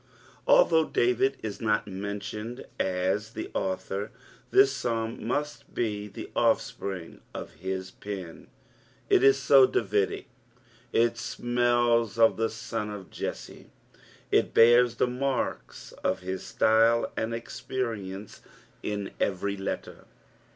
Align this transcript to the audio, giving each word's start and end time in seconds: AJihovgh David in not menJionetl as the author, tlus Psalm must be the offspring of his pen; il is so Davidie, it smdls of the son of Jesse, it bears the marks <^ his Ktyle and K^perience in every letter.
AJihovgh 0.47 0.93
David 0.93 1.37
in 1.43 1.53
not 1.59 1.85
menJionetl 1.85 2.65
as 2.79 3.33
the 3.33 3.51
author, 3.53 4.09
tlus 4.51 4.69
Psalm 4.69 5.23
must 5.27 5.71
be 5.75 6.07
the 6.07 6.31
offspring 6.35 7.21
of 7.35 7.53
his 7.53 7.91
pen; 7.91 8.47
il 9.11 9.23
is 9.23 9.37
so 9.37 9.67
Davidie, 9.67 10.25
it 10.91 11.13
smdls 11.13 12.17
of 12.17 12.35
the 12.37 12.49
son 12.49 12.89
of 12.89 13.11
Jesse, 13.11 13.69
it 14.31 14.55
bears 14.55 14.95
the 14.95 15.05
marks 15.05 15.93
<^ 16.03 16.17
his 16.17 16.41
Ktyle 16.41 17.11
and 17.15 17.31
K^perience 17.31 18.39
in 18.81 19.11
every 19.19 19.55
letter. 19.55 20.05